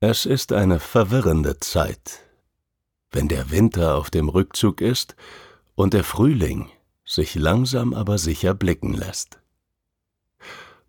[0.00, 2.20] Es ist eine verwirrende Zeit,
[3.10, 5.16] wenn der Winter auf dem Rückzug ist
[5.74, 6.70] und der Frühling
[7.04, 9.40] sich langsam aber sicher blicken lässt.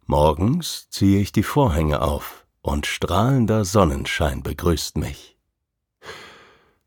[0.05, 5.39] Morgens ziehe ich die Vorhänge auf und strahlender Sonnenschein begrüßt mich.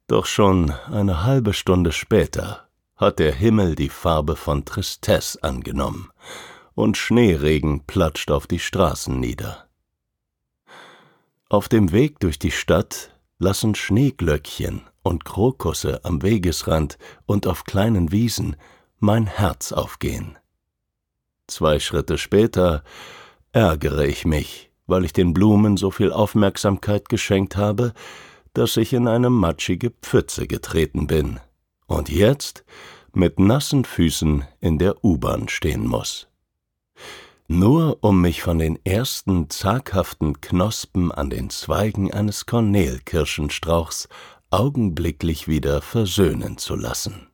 [0.06, 6.10] Doch schon eine halbe Stunde später hat der Himmel die Farbe von Tristesse angenommen
[6.74, 9.66] und Schneeregen platscht auf die Straßen nieder.
[11.52, 18.10] Auf dem Weg durch die Stadt lassen Schneeglöckchen und Krokusse am Wegesrand und auf kleinen
[18.10, 18.56] Wiesen
[19.00, 20.38] mein Herz aufgehen.
[21.48, 22.82] Zwei Schritte später
[23.52, 27.92] ärgere ich mich, weil ich den Blumen so viel Aufmerksamkeit geschenkt habe,
[28.54, 31.38] dass ich in eine matschige Pfütze getreten bin
[31.86, 32.64] und jetzt
[33.12, 36.31] mit nassen Füßen in der U-Bahn stehen muss.
[37.48, 44.08] Nur um mich von den ersten zaghaften Knospen an den Zweigen eines Kornelkirschenstrauchs
[44.50, 47.28] augenblicklich wieder versöhnen zu lassen.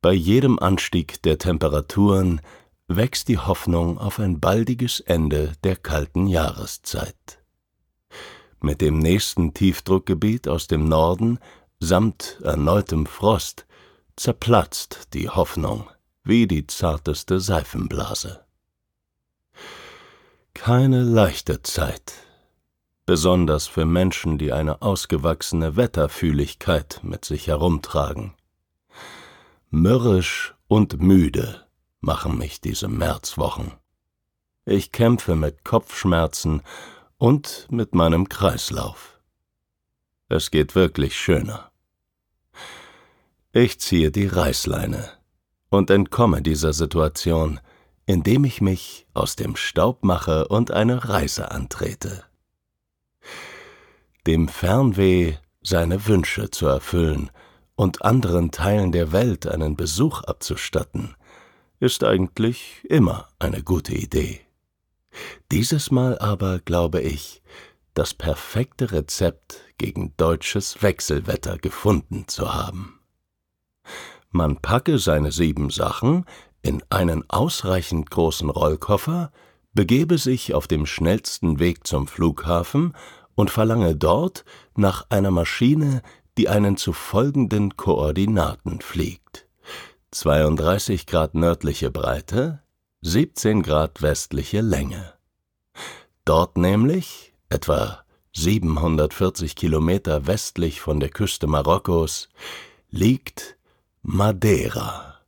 [0.00, 2.40] Bei jedem Anstieg der Temperaturen
[2.88, 7.42] wächst die Hoffnung auf ein baldiges Ende der kalten Jahreszeit.
[8.60, 11.38] Mit dem nächsten Tiefdruckgebiet aus dem Norden
[11.80, 13.66] samt erneutem Frost
[14.16, 15.88] zerplatzt die Hoffnung
[16.24, 18.44] wie die zarteste Seifenblase.
[20.54, 22.14] Keine leichte Zeit,
[23.04, 28.34] besonders für Menschen, die eine ausgewachsene Wetterfühligkeit mit sich herumtragen.
[29.68, 31.66] Mürrisch und müde
[32.00, 33.72] machen mich diese Märzwochen.
[34.64, 36.62] Ich kämpfe mit Kopfschmerzen
[37.18, 39.20] und mit meinem Kreislauf.
[40.28, 41.70] Es geht wirklich schöner.
[43.52, 45.23] Ich ziehe die Reißleine
[45.74, 47.60] und entkomme dieser Situation,
[48.06, 52.24] indem ich mich aus dem Staub mache und eine Reise antrete
[54.26, 57.30] dem Fernweh seine Wünsche zu erfüllen
[57.74, 61.14] und anderen Teilen der Welt einen Besuch abzustatten,
[61.80, 64.40] ist eigentlich immer eine gute Idee.
[65.50, 67.42] Dieses Mal aber glaube ich,
[67.92, 73.00] das perfekte Rezept gegen deutsches Wechselwetter gefunden zu haben.
[74.36, 76.24] Man packe seine sieben Sachen
[76.60, 79.30] in einen ausreichend großen Rollkoffer,
[79.74, 82.96] begebe sich auf dem schnellsten Weg zum Flughafen
[83.36, 86.02] und verlange dort nach einer Maschine,
[86.36, 89.46] die einen zu folgenden Koordinaten fliegt.
[90.10, 92.60] 32 Grad nördliche Breite,
[93.02, 95.14] 17 Grad westliche Länge.
[96.24, 98.00] Dort nämlich, etwa
[98.32, 102.30] 740 Kilometer westlich von der Küste Marokkos,
[102.90, 103.56] liegt
[104.06, 105.20] Madeira.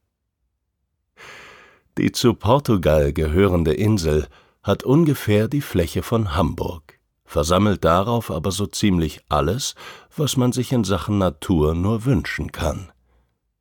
[1.99, 4.29] Die zu Portugal gehörende Insel
[4.63, 6.97] hat ungefähr die Fläche von Hamburg
[7.27, 9.75] versammelt darauf aber so ziemlich alles,
[10.17, 12.93] was man sich in Sachen Natur nur wünschen kann.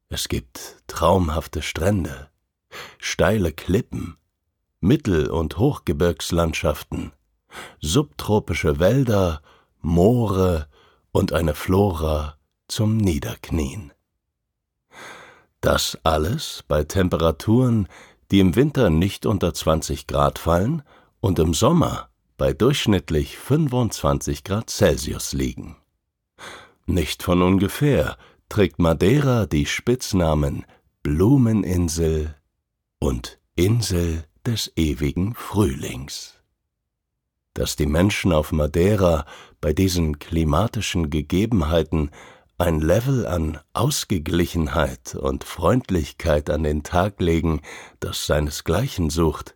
[0.08, 2.30] Es gibt traumhafte Strände,
[3.00, 4.18] steile Klippen,
[4.80, 7.12] Mittel- und Hochgebirgslandschaften,
[7.82, 9.42] subtropische Wälder,
[9.82, 10.68] Moore
[11.12, 13.95] und eine Flora zum Niederknien.
[15.66, 17.88] Das alles bei Temperaturen,
[18.30, 20.84] die im Winter nicht unter 20 Grad fallen
[21.22, 25.76] und im Sommer bei durchschnittlich 25 Grad Celsius liegen.
[26.86, 28.16] Nicht von ungefähr
[28.48, 30.68] trägt Madeira die Spitznamen
[31.02, 32.36] Blumeninsel
[33.00, 36.44] und Insel des ewigen Frühlings.
[37.56, 39.26] Dass die Menschen auf Madeira
[39.62, 42.12] bei diesen klimatischen Gegebenheiten
[42.58, 47.62] ein Level an Ausgeglichenheit und Freundlichkeit an den Tag legen,
[48.00, 49.56] das seinesgleichen sucht,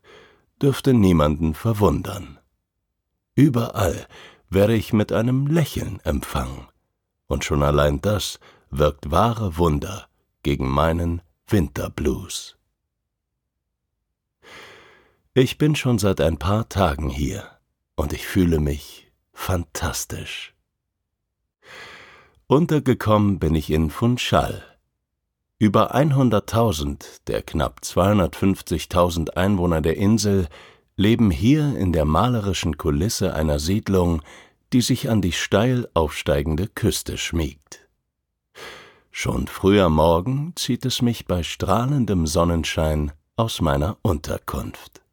[0.62, 2.40] dürfte niemanden verwundern.
[3.36, 4.08] Überall
[4.50, 6.68] werde ich mit einem Lächeln empfangen,
[7.28, 10.10] und schon allein das wirkt wahre Wunder
[10.44, 12.58] gegen meinen Winterblues.
[15.34, 17.50] Ich bin schon seit ein paar Tagen hier
[17.96, 20.54] und ich fühle mich fantastisch.
[22.52, 24.64] Untergekommen bin ich in Funchal.
[25.60, 30.48] Über 100.000 der knapp 250.000 Einwohner der Insel
[30.96, 34.24] leben hier in der malerischen Kulisse einer Siedlung,
[34.74, 37.88] die sich an die steil aufsteigende Küste schmiegt.
[39.12, 45.04] Schon früher Morgen zieht es mich bei strahlendem Sonnenschein aus meiner Unterkunft.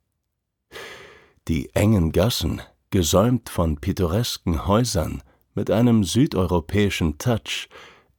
[1.49, 5.23] Die engen Gassen, gesäumt von pittoresken Häusern
[5.57, 7.69] mit einem südeuropäischen Touch,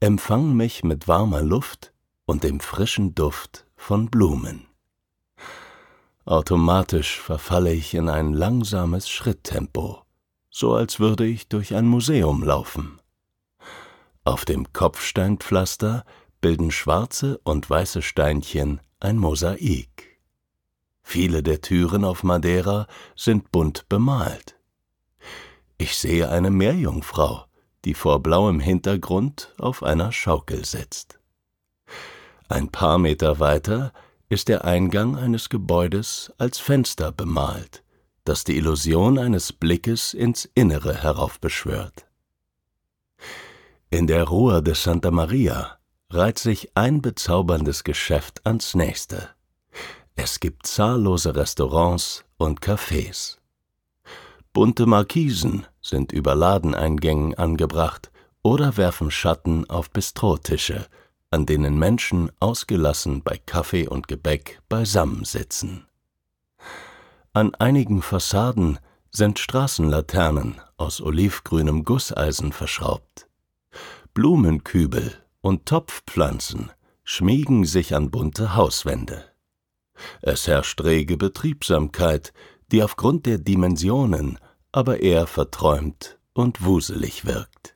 [0.02, 1.94] empfangen mich mit warmer Luft
[2.26, 4.68] und dem frischen Duft von Blumen.
[6.26, 10.02] Automatisch verfalle ich in ein langsames Schritttempo,
[10.50, 13.00] so als würde ich durch ein Museum laufen.
[14.26, 16.04] Auf dem Kopfsteinpflaster
[16.42, 20.20] bilden schwarze und weiße Steinchen ein Mosaik.
[21.02, 24.57] Viele der Türen auf Madeira sind bunt bemalt.
[25.78, 27.46] Ich sehe eine Meerjungfrau,
[27.86, 31.20] die vor blauem Hintergrund auf einer Schaukel sitzt.
[32.50, 33.94] Ein paar Meter weiter
[34.30, 37.84] ist der Eingang eines Gebäudes als Fenster bemalt,
[38.24, 42.08] das die Illusion eines Blickes ins Innere heraufbeschwört.
[43.90, 45.78] In der Rua de Santa Maria
[46.10, 49.30] reiht sich ein bezauberndes Geschäft ans nächste.
[50.16, 53.38] Es gibt zahllose Restaurants und Cafés.
[54.58, 58.10] Bunte Markisen sind über Ladeneingängen angebracht
[58.42, 60.88] oder werfen Schatten auf Bistrotische,
[61.30, 65.86] an denen Menschen ausgelassen bei Kaffee und Gebäck beisammensitzen.
[67.34, 68.80] An einigen Fassaden
[69.12, 73.28] sind Straßenlaternen aus olivgrünem Gusseisen verschraubt.
[74.16, 76.72] Blumenkübel und Topfpflanzen
[77.04, 79.24] schmiegen sich an bunte Hauswände.
[80.24, 82.34] Es herrscht rege Betriebsamkeit,
[82.72, 84.40] die aufgrund der Dimensionen
[84.72, 87.76] aber eher verträumt und wuselig wirkt.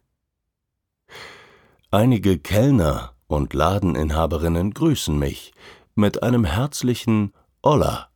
[1.89, 5.53] Einige Kellner und Ladeninhaberinnen grüßen mich
[5.95, 7.33] mit einem herzlichen
[7.63, 8.09] Hola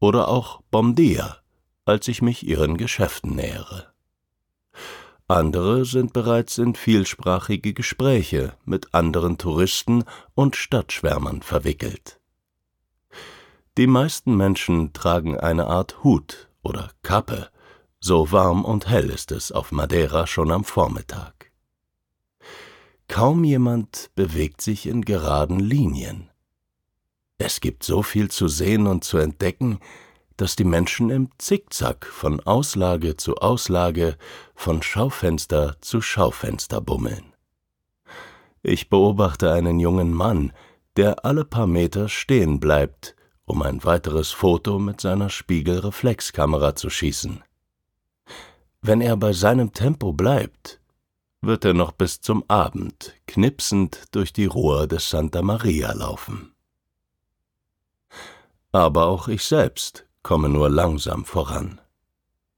[0.00, 1.38] oder auch Bom dia,
[1.84, 3.92] als ich mich ihren Geschäften nähere.
[5.28, 12.20] Andere sind bereits in vielsprachige Gespräche mit anderen Touristen und Stadtschwärmern verwickelt.
[13.78, 17.48] Die meisten Menschen tragen eine Art Hut oder Kappe,
[18.02, 21.52] so warm und hell ist es auf Madeira schon am Vormittag.
[23.06, 26.28] Kaum jemand bewegt sich in geraden Linien.
[27.38, 29.78] Es gibt so viel zu sehen und zu entdecken,
[30.36, 34.16] dass die Menschen im Zickzack von Auslage zu Auslage,
[34.56, 37.32] von Schaufenster zu Schaufenster bummeln.
[38.62, 40.52] Ich beobachte einen jungen Mann,
[40.96, 47.44] der alle paar Meter stehen bleibt, um ein weiteres Foto mit seiner Spiegelreflexkamera zu schießen.
[48.84, 50.80] Wenn er bei seinem Tempo bleibt,
[51.40, 56.52] wird er noch bis zum Abend knipsend durch die Rohr des Santa Maria laufen.
[58.72, 61.80] Aber auch ich selbst komme nur langsam voran.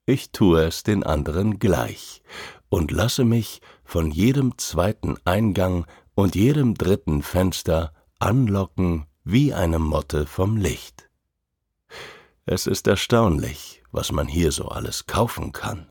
[0.06, 2.22] Ich tue es den anderen gleich
[2.70, 10.24] und lasse mich von jedem zweiten Eingang und jedem dritten Fenster anlocken wie eine Motte
[10.26, 11.10] vom Licht.
[12.46, 15.90] Es ist erstaunlich, was man hier so alles kaufen kann.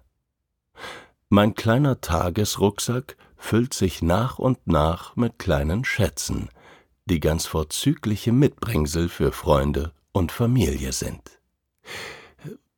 [1.36, 6.50] Mein kleiner Tagesrucksack füllt sich nach und nach mit kleinen Schätzen,
[7.06, 11.40] die ganz vorzügliche Mitbringsel für Freunde und Familie sind.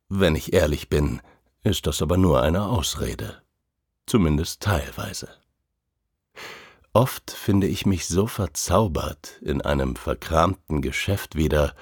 [0.08, 1.20] Wenn ich ehrlich bin,
[1.64, 3.42] ist das aber nur eine Ausrede,
[4.06, 5.28] zumindest teilweise.
[6.94, 11.74] Oft finde ich mich so verzaubert in einem verkramten Geschäft wieder,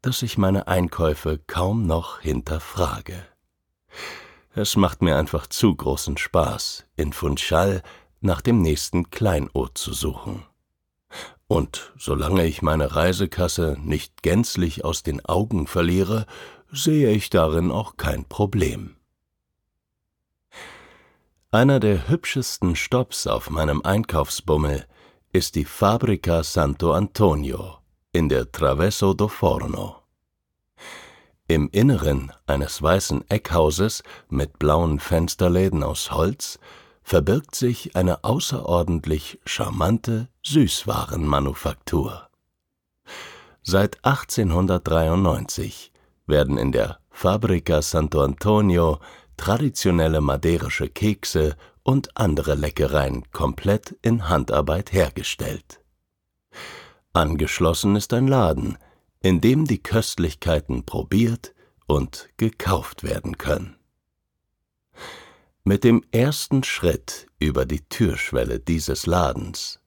[0.00, 3.26] dass ich meine Einkäufe kaum noch hinterfrage.
[4.60, 7.82] Es macht mir einfach zu großen Spaß, in Funchal
[8.20, 10.44] nach dem nächsten Kleinod zu suchen.
[11.46, 16.26] Und solange ich meine Reisekasse nicht gänzlich aus den Augen verliere,
[16.70, 18.96] sehe ich darin auch kein Problem.
[21.50, 24.84] Einer der hübschesten Stopps auf meinem Einkaufsbummel
[25.32, 27.78] ist die Fabbrica Santo Antonio
[28.12, 29.99] in der Travesso do Forno.
[31.50, 36.60] Im Inneren eines weißen Eckhauses mit blauen Fensterläden aus Holz
[37.02, 42.28] verbirgt sich eine außerordentlich charmante Süßwarenmanufaktur.
[43.64, 45.90] Seit 1893
[46.28, 49.00] werden in der Fabbrica Santo Antonio
[49.36, 55.80] traditionelle maderische Kekse und andere Leckereien komplett in Handarbeit hergestellt.
[57.12, 58.78] Angeschlossen ist ein Laden,
[59.22, 61.54] in dem die Köstlichkeiten probiert
[61.86, 63.76] und gekauft werden können.
[65.64, 69.80] Mit dem ersten Schritt über die Türschwelle dieses Ladens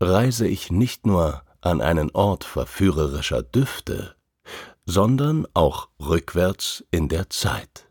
[0.00, 4.14] reise ich nicht nur an einen Ort verführerischer Düfte,
[4.86, 7.86] sondern auch rückwärts in der Zeit.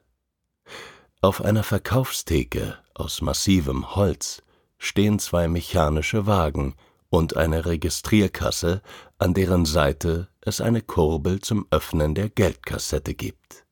[1.21, 4.41] Auf einer Verkaufstheke aus massivem Holz
[4.77, 6.75] stehen zwei mechanische Wagen
[7.09, 8.81] und eine Registrierkasse,
[9.17, 13.65] an deren Seite es eine Kurbel zum Öffnen der Geldkassette gibt.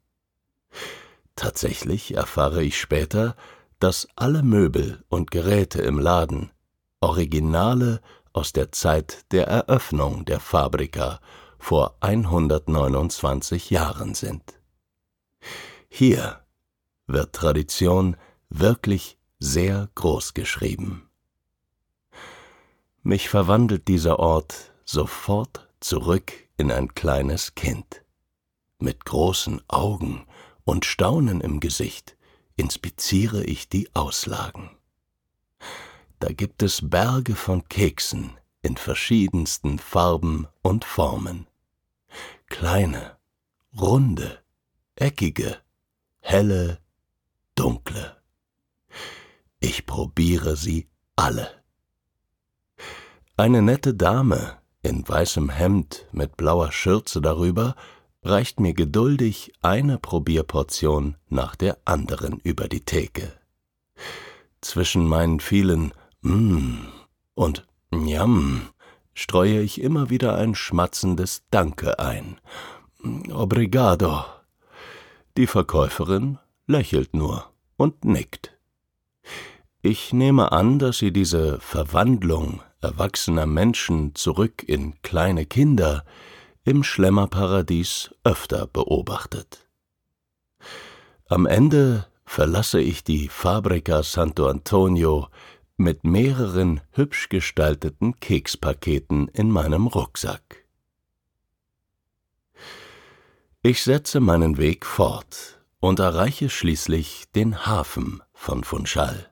[1.36, 3.36] Tatsächlich erfahre ich später,
[3.80, 6.52] dass alle Möbel und Geräte im Laden
[7.00, 8.02] Originale
[8.34, 11.20] aus der Zeit der Eröffnung der Fabrika
[11.60, 14.60] vor 129 Jahren sind.
[15.90, 16.42] Hier
[17.06, 18.18] wird Tradition
[18.50, 21.07] wirklich sehr groß geschrieben.
[23.08, 28.04] Mich verwandelt dieser Ort sofort zurück in ein kleines Kind.
[28.80, 30.28] Mit großen Augen
[30.66, 32.18] und Staunen im Gesicht
[32.58, 34.72] inspiziere ich die Auslagen.
[36.20, 41.48] Da gibt es Berge von Keksen in verschiedensten Farben und Formen.
[42.48, 43.16] Kleine,
[43.80, 44.44] runde,
[44.96, 45.62] eckige,
[46.20, 46.82] helle,
[47.56, 48.18] dunkle.
[49.62, 51.64] Ich probiere sie alle.
[53.40, 57.76] Eine nette Dame in weißem Hemd mit blauer Schürze darüber
[58.24, 63.32] reicht mir geduldig eine Probierportion nach der anderen über die Theke.
[64.60, 66.88] Zwischen meinen vielen Mmm
[67.36, 68.70] und Njam
[69.14, 72.42] streue ich immer wieder ein schmatzendes Danke ein.
[73.32, 74.26] Obrigado.
[75.38, 78.57] Die Verkäuferin lächelt nur und nickt.
[79.82, 86.04] Ich nehme an, dass sie diese Verwandlung erwachsener Menschen zurück in kleine Kinder
[86.64, 89.68] im Schlemmerparadies öfter beobachtet.
[91.28, 95.30] Am Ende verlasse ich die Fabrica Santo Antonio
[95.78, 100.66] mit mehreren hübsch gestalteten Kekspaketen in meinem Rucksack.
[103.62, 109.32] Ich setze meinen Weg fort und erreiche schließlich den Hafen von Funchal.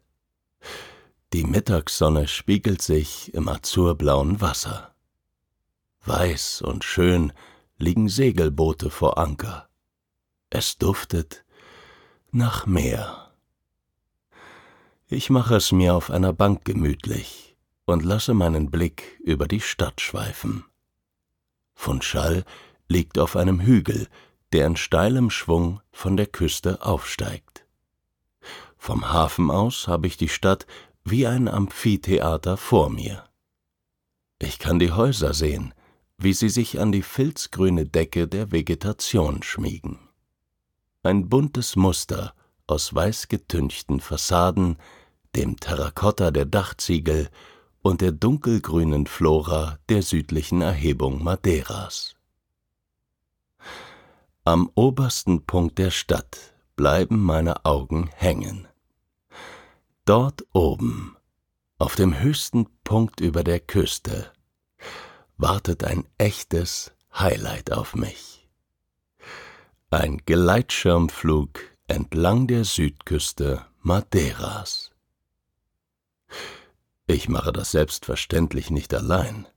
[1.36, 4.96] Die Mittagssonne spiegelt sich im azurblauen Wasser.
[6.06, 7.34] Weiß und schön
[7.78, 9.68] liegen Segelboote vor Anker.
[10.50, 11.44] Es duftet
[12.32, 13.34] nach Meer.
[15.10, 20.00] Ich mache es mir auf einer Bank gemütlich und lasse meinen Blick über die Stadt
[20.00, 20.64] schweifen.
[21.74, 22.46] Funchal
[22.88, 24.08] liegt auf einem Hügel,
[24.54, 27.66] der in steilem Schwung von der Küste aufsteigt.
[28.78, 30.66] Vom Hafen aus habe ich die Stadt
[31.06, 33.24] wie ein Amphitheater vor mir.
[34.40, 35.74] Ich kann die Häuser sehen,
[36.18, 40.00] wie sie sich an die filzgrüne Decke der Vegetation schmiegen.
[41.04, 42.34] Ein buntes Muster
[42.66, 44.78] aus weißgetünchten Fassaden,
[45.36, 47.30] dem Terrakotta der Dachziegel
[47.84, 52.16] und der dunkelgrünen Flora der südlichen Erhebung Madeiras.
[54.44, 58.68] Am obersten Punkt der Stadt bleiben meine Augen hängen.
[60.06, 61.18] Dort oben,
[61.78, 64.32] auf dem höchsten Punkt über der Küste,
[65.38, 68.48] wartet ein echtes Highlight auf mich.
[69.90, 74.92] Ein Gleitschirmflug entlang der Südküste Madeiras.
[77.08, 79.48] Ich mache das selbstverständlich nicht allein.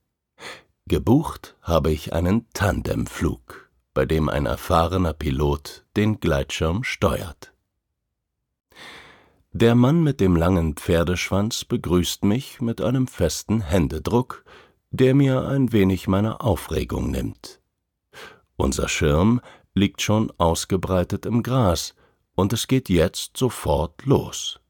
[0.87, 7.53] Gebucht habe ich einen Tandemflug bei dem ein erfahrener Pilot den Gleitschirm steuert.
[9.53, 14.45] Der Mann mit dem langen Pferdeschwanz begrüßt mich mit einem festen Händedruck,
[14.91, 17.61] der mir ein wenig meiner Aufregung nimmt.
[18.57, 19.41] Unser Schirm
[19.75, 21.95] liegt schon ausgebreitet im Gras,
[22.35, 24.61] und es geht jetzt sofort los.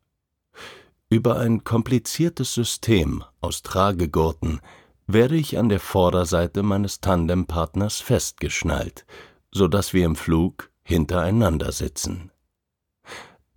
[1.11, 4.61] Über ein kompliziertes System aus Tragegurten
[5.06, 9.06] werde ich an der Vorderseite meines Tandempartners festgeschnallt,
[9.50, 12.30] so dass wir im Flug hintereinander sitzen.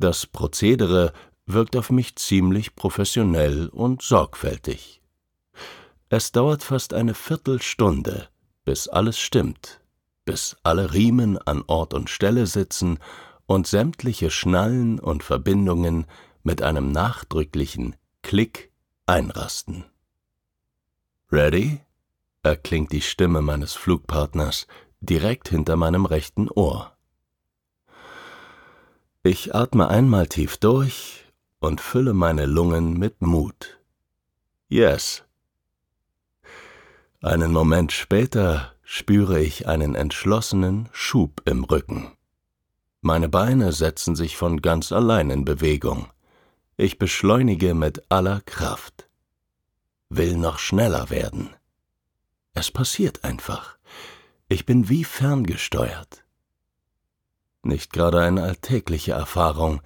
[0.02, 1.14] Das Prozedere
[1.46, 5.00] wirkt auf mich ziemlich professionell und sorgfältig.
[6.10, 8.28] Es dauert fast eine Viertelstunde,
[8.66, 9.80] bis alles stimmt,
[10.26, 12.98] bis alle Riemen an Ort und Stelle sitzen
[13.46, 16.08] und sämtliche Schnallen und Verbindungen
[16.42, 18.72] mit einem nachdrücklichen Klick
[19.06, 19.86] einrasten.
[21.32, 21.80] Ready?
[22.42, 24.66] erklingt die Stimme meines Flugpartners
[25.00, 26.91] direkt hinter meinem rechten Ohr.
[29.24, 31.26] Ich atme einmal tief durch
[31.60, 33.80] und fülle meine Lungen mit Mut.
[34.68, 35.24] Yes.
[37.22, 42.12] Einen Moment später spüre ich einen entschlossenen Schub im Rücken.
[43.02, 46.08] Meine Beine setzen sich von ganz allein in Bewegung.
[46.76, 49.08] Ich beschleunige mit aller Kraft.
[50.10, 51.52] Will noch schneller werden.
[52.56, 53.78] Es passiert einfach.
[54.50, 56.24] Ich bin wie ferngesteuert.
[57.64, 59.82] Nicht gerade eine alltägliche Erfahrung,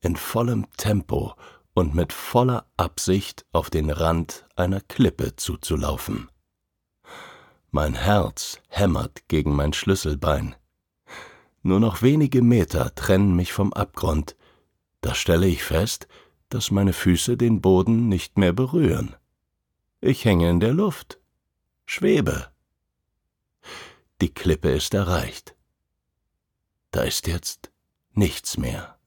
[0.00, 1.34] in vollem Tempo
[1.74, 6.30] und mit voller Absicht auf den Rand einer Klippe zuzulaufen.
[7.70, 10.54] Mein Herz hämmert gegen mein Schlüsselbein.
[11.62, 14.36] Nur noch wenige Meter trennen mich vom Abgrund.
[15.00, 16.06] Da stelle ich fest,
[16.48, 19.16] dass meine Füße den Boden nicht mehr berühren.
[20.00, 21.18] Ich hänge in der Luft,
[21.84, 22.46] schwebe.
[24.20, 25.55] Die Klippe ist erreicht.
[26.96, 27.70] Da ist jetzt
[28.14, 28.98] nichts mehr.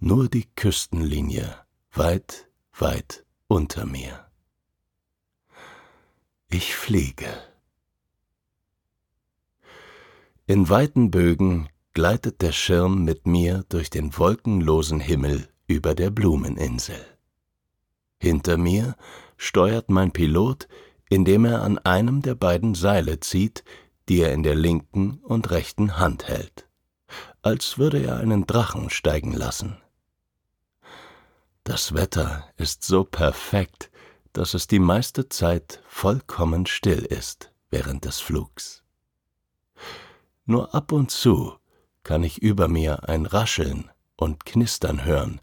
[0.00, 1.54] Nur die Küstenlinie
[1.92, 4.26] weit, weit unter mir.
[6.48, 7.28] Ich fliege.
[10.46, 17.04] In weiten Bögen gleitet der Schirm mit mir durch den wolkenlosen Himmel über der Blumeninsel.
[18.18, 18.96] Hinter mir
[19.36, 20.68] steuert mein Pilot,
[21.10, 23.62] indem er an einem der beiden Seile zieht,
[24.08, 26.67] die er in der linken und rechten Hand hält
[27.42, 29.78] als würde er einen Drachen steigen lassen.
[31.64, 33.90] Das Wetter ist so perfekt,
[34.32, 38.82] dass es die meiste Zeit vollkommen still ist während des Flugs.
[40.46, 41.58] Nur ab und zu
[42.04, 45.40] kann ich über mir ein Rascheln und Knistern hören,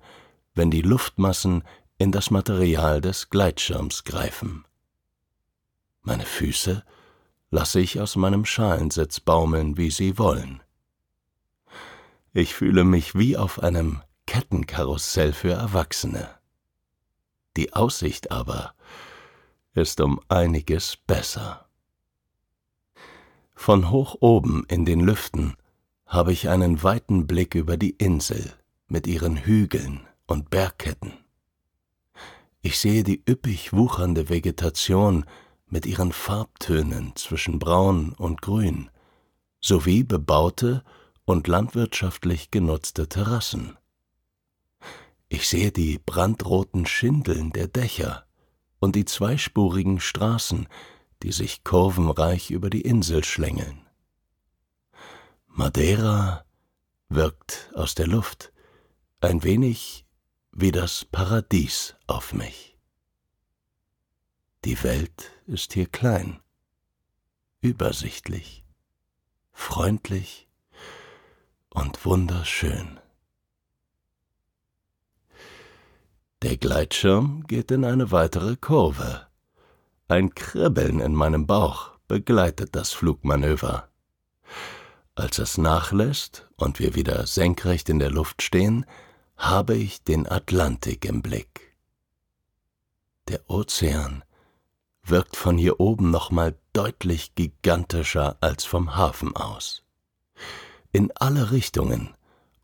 [0.56, 1.64] wenn die Luftmassen
[1.98, 4.66] in das Material des Gleitschirms greifen.
[6.02, 6.84] Meine Füße
[7.52, 10.62] lasse ich aus meinem Schalensitz baumeln, wie sie wollen.
[12.38, 16.30] Ich fühle mich wie auf einem Kettenkarussell für Erwachsene.
[17.56, 18.74] Die Aussicht aber
[19.74, 21.66] ist um einiges besser.
[23.54, 25.56] Von hoch oben in den Lüften
[26.08, 28.52] habe ich einen weiten Blick über die Insel
[28.90, 31.14] mit ihren Hügeln und Bergketten.
[32.62, 35.24] Ich sehe die üppig wuchernde Vegetation
[35.68, 38.90] mit ihren Farbtönen zwischen Braun und Grün,
[39.62, 40.84] sowie bebaute
[41.26, 43.78] und landwirtschaftlich genutzte Terrassen.
[45.28, 48.26] Ich sehe die brandroten Schindeln der Dächer
[48.80, 50.68] und die zweispurigen Straßen,
[51.24, 53.82] die sich kurvenreich über die Insel schlängeln.
[55.48, 56.46] Madeira
[57.10, 58.52] wirkt aus der Luft
[59.20, 60.06] ein wenig
[60.52, 62.78] wie das Paradies auf mich.
[64.64, 66.40] Die Welt ist hier klein,
[67.62, 68.66] übersichtlich,
[69.52, 70.45] freundlich
[71.76, 73.00] und wunderschön.
[76.42, 79.28] Der Gleitschirm geht in eine weitere Kurve.
[80.08, 83.90] Ein Kribbeln in meinem Bauch begleitet das Flugmanöver.
[85.16, 88.86] Als es nachlässt und wir wieder senkrecht in der Luft stehen,
[89.38, 91.76] habe ich den Atlantik im Blick.
[93.28, 94.24] Der Ozean
[95.04, 99.84] wirkt von hier oben nochmal deutlich gigantischer als vom Hafen aus
[100.96, 102.16] in alle Richtungen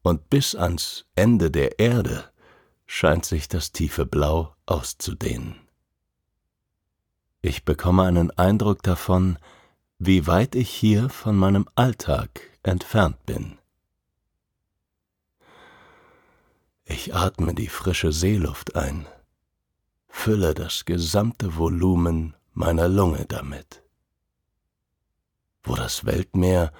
[0.04, 2.32] und bis ans Ende der Erde
[2.86, 5.56] scheint sich das tiefe Blau auszudehnen.
[7.42, 9.38] Ich bekomme einen Eindruck davon,
[10.00, 13.58] wie weit ich hier von meinem Alltag entfernt bin.
[16.86, 19.08] Ich atme die frische Seeluft ein,
[20.08, 23.84] fülle das gesamte Volumen meiner Lunge damit.
[25.64, 26.72] Wo das Weltmeer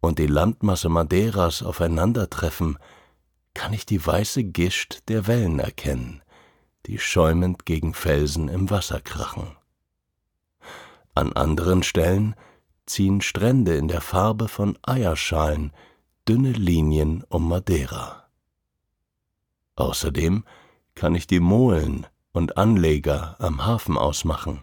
[0.00, 2.78] und die Landmasse Madeiras aufeinandertreffen,
[3.54, 6.22] kann ich die weiße Gischt der Wellen erkennen,
[6.86, 9.56] die schäumend gegen Felsen im Wasser krachen.
[11.14, 12.34] An anderen Stellen
[12.86, 15.72] ziehen Strände in der Farbe von Eierschalen
[16.28, 18.28] dünne Linien um Madeira.
[19.76, 20.44] Außerdem
[20.94, 24.62] kann ich die Molen und Anleger am Hafen ausmachen.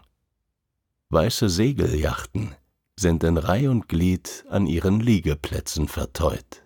[1.10, 2.54] Weiße Segeljachten,
[2.98, 6.62] sind in Reih und Glied an ihren Liegeplätzen verteut.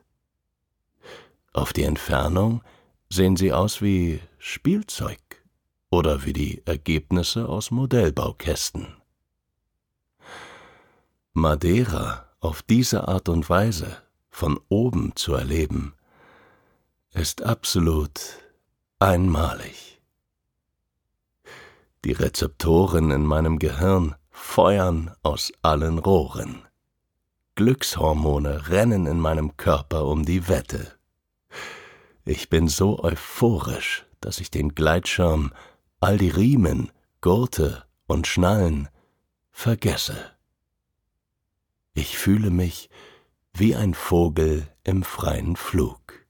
[1.52, 2.62] Auf die Entfernung
[3.10, 5.20] sehen sie aus wie Spielzeug
[5.90, 8.96] oder wie die Ergebnisse aus Modellbaukästen.
[11.34, 13.98] Madeira auf diese Art und Weise
[14.30, 15.94] von oben zu erleben,
[17.12, 18.20] ist absolut
[18.98, 20.00] einmalig.
[22.04, 26.62] Die Rezeptoren in meinem Gehirn feuern aus allen Rohren.
[27.54, 30.92] Glückshormone rennen in meinem Körper um die Wette.
[32.24, 35.52] Ich bin so euphorisch, dass ich den Gleitschirm,
[36.00, 36.90] all die Riemen,
[37.20, 38.88] Gurte und Schnallen
[39.50, 40.16] vergesse.
[41.94, 42.88] Ich fühle mich
[43.52, 46.26] wie ein Vogel im freien Flug.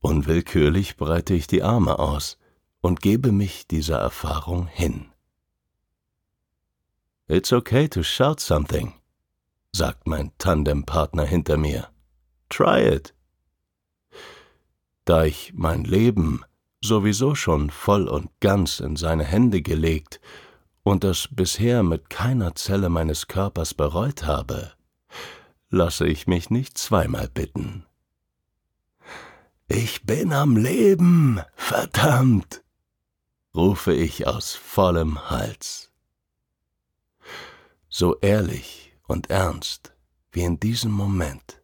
[0.00, 2.38] Unwillkürlich breite ich die Arme aus
[2.80, 5.09] und gebe mich dieser Erfahrung hin.
[7.32, 8.92] It's okay to shout something,
[9.72, 11.88] sagt mein Tandempartner hinter mir.
[12.48, 13.14] Try it.
[15.04, 16.44] Da ich mein Leben
[16.80, 20.20] sowieso schon voll und ganz in seine Hände gelegt
[20.82, 24.72] und das bisher mit keiner Zelle meines Körpers bereut habe,
[25.68, 27.86] lasse ich mich nicht zweimal bitten.
[29.68, 32.64] Ich bin am Leben, verdammt,
[33.54, 35.89] rufe ich aus vollem Hals.
[37.92, 39.92] So ehrlich und ernst
[40.30, 41.60] wie in diesem Moment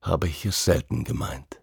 [0.00, 1.60] habe ich es selten gemeint.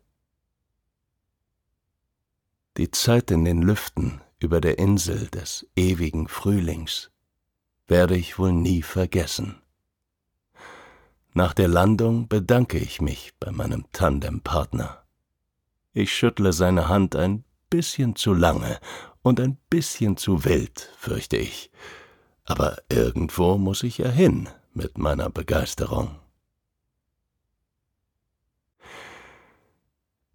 [2.78, 7.10] Die Zeit in den Lüften über der Insel des ewigen Frühlings
[7.88, 9.60] werde ich wohl nie vergessen.
[11.34, 15.04] Nach der Landung bedanke ich mich bei meinem Tandempartner.
[15.94, 18.80] Ich schüttle seine Hand ein bisschen zu lange
[19.24, 21.72] und ein bisschen zu wild, fürchte ich,
[22.50, 26.20] aber irgendwo muss ich ja hin mit meiner Begeisterung.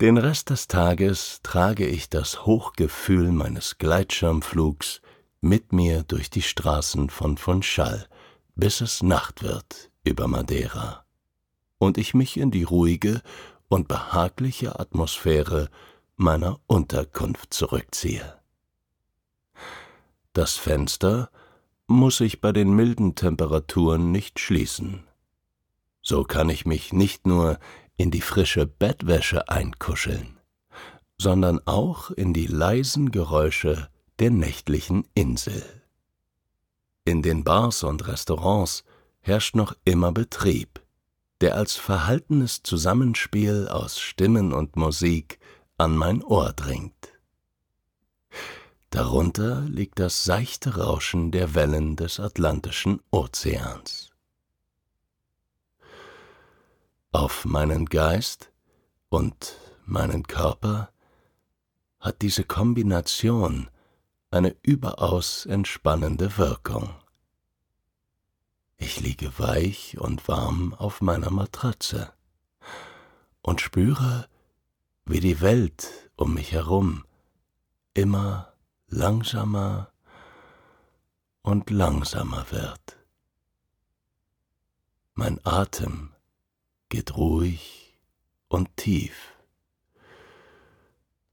[0.00, 5.02] Den Rest des Tages trage ich das Hochgefühl meines Gleitschirmflugs
[5.40, 8.08] mit mir durch die Straßen von Funchal,
[8.54, 11.04] bis es Nacht wird über Madeira
[11.78, 13.22] und ich mich in die ruhige
[13.68, 15.68] und behagliche Atmosphäre
[16.16, 18.40] meiner Unterkunft zurückziehe.
[20.32, 21.30] Das Fenster
[21.86, 25.04] muss ich bei den milden Temperaturen nicht schließen.
[26.02, 27.58] So kann ich mich nicht nur
[27.96, 30.38] in die frische Bettwäsche einkuscheln,
[31.18, 35.62] sondern auch in die leisen Geräusche der nächtlichen Insel.
[37.04, 38.84] In den Bars und Restaurants
[39.20, 40.82] herrscht noch immer Betrieb,
[41.40, 45.38] der als verhaltenes Zusammenspiel aus Stimmen und Musik
[45.76, 47.13] an mein Ohr dringt.
[48.94, 54.12] Darunter liegt das seichte Rauschen der Wellen des Atlantischen Ozeans.
[57.10, 58.52] Auf meinen Geist
[59.08, 60.92] und meinen Körper
[61.98, 63.68] hat diese Kombination
[64.30, 66.94] eine überaus entspannende Wirkung.
[68.76, 72.12] Ich liege weich und warm auf meiner Matratze
[73.42, 74.28] und spüre,
[75.04, 77.04] wie die Welt um mich herum
[77.92, 78.53] immer
[78.88, 79.92] langsamer
[81.42, 82.98] und langsamer wird.
[85.14, 86.14] Mein Atem
[86.88, 87.98] geht ruhig
[88.48, 89.34] und tief,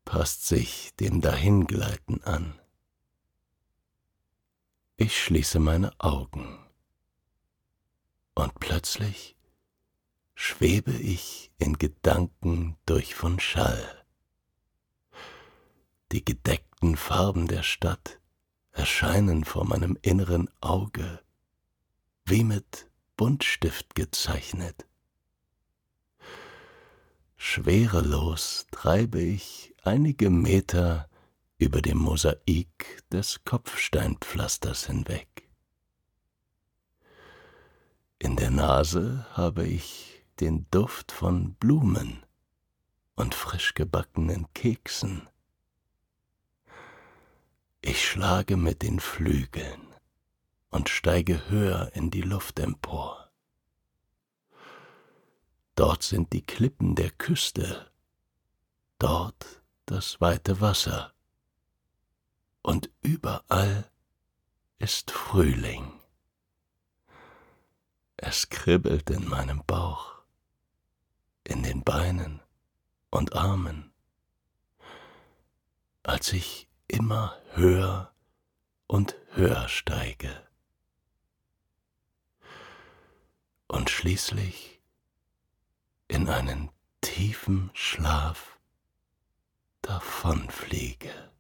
[0.06, 2.60] passt sich dem Dahingleiten an.
[4.98, 6.60] Ich schließe meine Augen
[8.36, 9.36] und plötzlich
[10.36, 14.06] schwebe ich in Gedanken durch von Schall.
[16.12, 18.20] Die gedeckten Farben der Stadt
[18.72, 21.22] erscheinen vor meinem inneren Auge
[22.26, 24.86] wie mit Buntstift gezeichnet.
[27.38, 31.10] Schwerelos treibe ich einige Meter
[31.58, 35.50] über dem Mosaik des Kopfsteinpflasters hinweg.
[38.18, 42.24] In der Nase habe ich den Duft von Blumen
[43.16, 45.28] und frisch gebackenen Keksen.
[47.84, 49.96] Ich schlage mit den Flügeln
[50.70, 53.32] und steige höher in die Luft empor.
[55.74, 57.92] Dort sind die Klippen der Küste,
[59.00, 61.16] dort das weite Wasser,
[62.62, 63.90] und überall
[64.78, 66.00] ist Frühling.
[68.16, 70.22] Es kribbelt in meinem Bauch,
[71.44, 72.42] in den Beinen
[73.10, 73.92] und Armen,
[76.04, 78.14] als ich immer höher
[78.88, 80.48] und höher steige.
[83.68, 84.82] Und schließlich
[86.08, 88.58] in einen tiefen Schlaf
[89.82, 91.31] davonfliege.